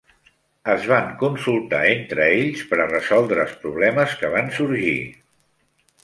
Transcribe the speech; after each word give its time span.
Es 0.75 0.85
van 0.91 1.09
consultar 1.23 1.81
entre 1.89 2.23
ells 2.37 2.63
per 2.71 2.79
a 2.85 2.87
resoldre 2.91 3.43
els 3.43 3.53
problemes 3.65 4.15
que 4.23 4.31
van 4.37 4.49
sorgir. 4.61 4.97